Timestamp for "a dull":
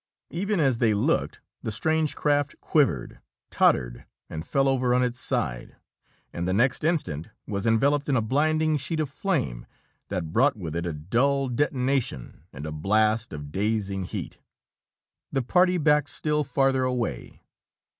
10.87-11.49